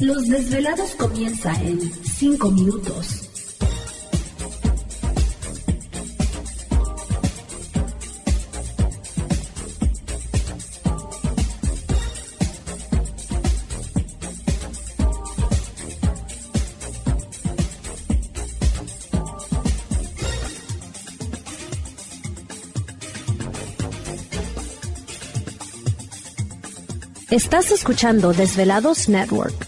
Los 0.00 0.28
desvelados 0.28 0.94
comienza 0.94 1.52
en 1.60 1.80
5 1.80 2.50
minutos. 2.52 3.24
Estás 27.32 27.72
escuchando 27.72 28.32
Desvelados 28.32 29.08
Network. 29.08 29.67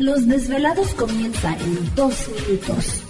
Los 0.00 0.26
desvelados 0.26 0.94
comienza 0.94 1.54
en 1.58 1.94
dos 1.94 2.14
minutos. 2.30 3.09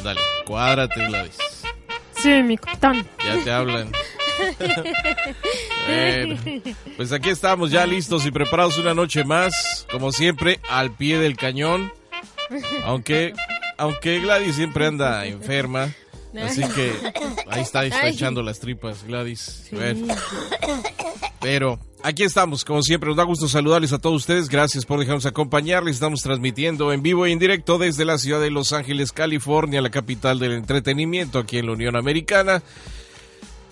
Ándale, 0.00 0.20
cuádrate, 0.46 1.06
Gladys. 1.08 1.36
Sí, 2.22 2.42
mi 2.42 2.56
capitán. 2.56 3.06
Ya 3.22 3.44
te 3.44 3.52
hablan. 3.52 3.92
Bueno, 5.86 6.40
pues 6.96 7.12
aquí 7.12 7.28
estamos 7.28 7.70
ya 7.70 7.84
listos 7.84 8.24
y 8.24 8.30
preparados 8.30 8.78
una 8.78 8.94
noche 8.94 9.24
más, 9.24 9.86
como 9.92 10.10
siempre, 10.10 10.58
al 10.70 10.90
pie 10.92 11.18
del 11.18 11.36
cañón. 11.36 11.92
Aunque, 12.84 13.34
aunque 13.80 14.20
Gladys 14.20 14.56
siempre 14.56 14.86
anda 14.86 15.24
enferma. 15.24 15.92
Así 16.40 16.62
que 16.62 16.92
ahí 17.48 17.62
está, 17.62 17.84
está 17.84 18.08
echando 18.08 18.42
las 18.42 18.60
tripas, 18.60 19.04
Gladys. 19.04 19.68
Pero 21.40 21.80
aquí 22.02 22.22
estamos, 22.22 22.64
como 22.64 22.82
siempre, 22.82 23.08
nos 23.08 23.16
da 23.16 23.24
gusto 23.24 23.48
saludarles 23.48 23.92
a 23.92 23.98
todos 23.98 24.16
ustedes. 24.16 24.48
Gracias 24.48 24.84
por 24.84 25.00
dejarnos 25.00 25.26
acompañarles. 25.26 25.96
Estamos 25.96 26.20
transmitiendo 26.20 26.92
en 26.92 27.02
vivo 27.02 27.26
e 27.26 27.32
en 27.32 27.38
directo 27.38 27.78
desde 27.78 28.04
la 28.04 28.18
ciudad 28.18 28.40
de 28.40 28.50
Los 28.50 28.72
Ángeles, 28.72 29.10
California, 29.12 29.80
la 29.80 29.90
capital 29.90 30.38
del 30.38 30.52
entretenimiento 30.52 31.38
aquí 31.38 31.58
en 31.58 31.66
la 31.66 31.72
Unión 31.72 31.96
Americana. 31.96 32.62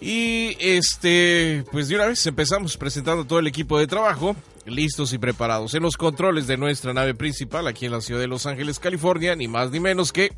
Y 0.00 0.56
este, 0.58 1.64
pues 1.70 1.88
de 1.88 1.96
una 1.96 2.06
vez 2.06 2.26
empezamos 2.26 2.76
presentando 2.76 3.24
todo 3.24 3.40
el 3.40 3.46
equipo 3.46 3.78
de 3.78 3.86
trabajo, 3.86 4.34
listos 4.70 5.12
y 5.12 5.18
preparados 5.18 5.74
en 5.74 5.82
los 5.82 5.96
controles 5.96 6.46
de 6.46 6.56
nuestra 6.56 6.92
nave 6.92 7.14
principal 7.14 7.66
aquí 7.66 7.86
en 7.86 7.92
la 7.92 8.00
ciudad 8.00 8.20
de 8.20 8.26
Los 8.26 8.46
Ángeles, 8.46 8.78
California, 8.78 9.34
ni 9.34 9.48
más 9.48 9.70
ni 9.70 9.80
menos 9.80 10.12
que 10.12 10.32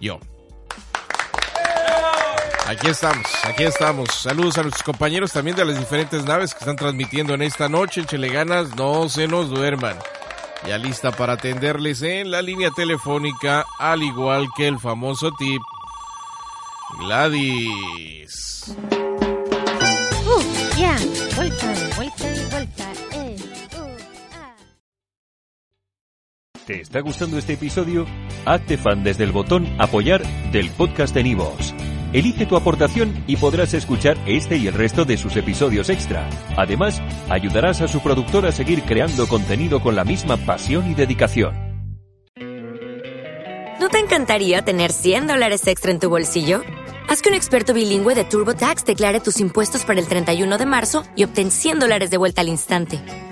yo. 0.00 0.20
Aquí 2.66 2.88
estamos, 2.88 3.26
aquí 3.44 3.62
estamos. 3.62 4.10
Saludos 4.10 4.58
a 4.58 4.62
nuestros 4.62 4.82
compañeros 4.82 5.32
también 5.32 5.56
de 5.56 5.64
las 5.64 5.78
diferentes 5.78 6.24
naves 6.24 6.52
que 6.52 6.58
están 6.58 6.76
transmitiendo 6.76 7.32
en 7.32 7.40
esta 7.40 7.68
noche. 7.68 8.02
Échele 8.02 8.28
ganas, 8.28 8.76
no 8.76 9.08
se 9.08 9.26
nos 9.26 9.48
duerman. 9.48 9.96
Ya 10.66 10.76
lista 10.76 11.10
para 11.10 11.34
atenderles 11.34 12.02
en 12.02 12.30
la 12.30 12.42
línea 12.42 12.70
telefónica, 12.70 13.64
al 13.78 14.02
igual 14.02 14.48
que 14.54 14.68
el 14.68 14.78
famoso 14.78 15.30
tip. 15.38 15.62
Gladys. 16.98 18.74
Uh, 20.26 20.42
¿Te 26.68 26.82
está 26.82 27.00
gustando 27.00 27.38
este 27.38 27.54
episodio? 27.54 28.04
Hazte 28.44 28.76
fan 28.76 29.02
desde 29.02 29.24
el 29.24 29.32
botón 29.32 29.66
Apoyar 29.78 30.22
del 30.52 30.68
podcast 30.68 31.14
de 31.14 31.22
Nivos. 31.22 31.74
Elige 32.12 32.44
tu 32.44 32.56
aportación 32.56 33.24
y 33.26 33.36
podrás 33.36 33.72
escuchar 33.72 34.18
este 34.26 34.58
y 34.58 34.66
el 34.66 34.74
resto 34.74 35.06
de 35.06 35.16
sus 35.16 35.34
episodios 35.36 35.88
extra. 35.88 36.28
Además, 36.58 37.00
ayudarás 37.30 37.80
a 37.80 37.88
su 37.88 38.00
productor 38.00 38.44
a 38.44 38.52
seguir 38.52 38.82
creando 38.82 39.26
contenido 39.28 39.80
con 39.80 39.96
la 39.96 40.04
misma 40.04 40.36
pasión 40.36 40.90
y 40.90 40.94
dedicación. 40.94 41.54
¿No 43.80 43.88
te 43.88 44.00
encantaría 44.00 44.60
tener 44.60 44.92
100 44.92 45.26
dólares 45.26 45.66
extra 45.66 45.90
en 45.90 46.00
tu 46.00 46.10
bolsillo? 46.10 46.60
Haz 47.08 47.22
que 47.22 47.30
un 47.30 47.34
experto 47.34 47.72
bilingüe 47.72 48.14
de 48.14 48.24
TurboTax 48.24 48.84
declare 48.84 49.20
tus 49.20 49.40
impuestos 49.40 49.86
para 49.86 50.00
el 50.00 50.06
31 50.06 50.58
de 50.58 50.66
marzo 50.66 51.02
y 51.16 51.24
obtén 51.24 51.50
100 51.50 51.78
dólares 51.78 52.10
de 52.10 52.18
vuelta 52.18 52.42
al 52.42 52.48
instante. 52.48 53.00